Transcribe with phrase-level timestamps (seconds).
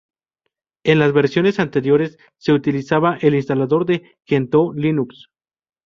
[0.83, 5.29] En las versiones anteriores, se utilizaba el "instalador de Gentoo Linux".